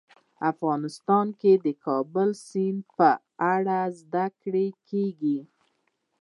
[0.51, 3.09] افغانستان کې د کابل سیند په
[3.53, 5.39] اړه زده کړه کېږي.